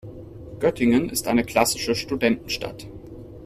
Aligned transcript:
Göttingen 0.59 1.11
ist 1.11 1.27
eine 1.27 1.43
klassische 1.43 1.93
Studentenstadt. 1.93 2.87